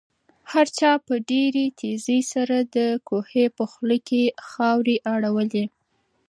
هر 0.51 0.67
چا 0.79 0.91
په 1.05 1.13
ډېرې 1.29 1.65
تېزۍ 1.79 2.21
سره 2.33 2.57
د 2.75 2.77
کوهي 3.07 3.45
په 3.57 3.63
خوله 3.71 3.97
کې 4.07 4.23
خاورې 4.49 4.95
اړولې. 5.13 5.65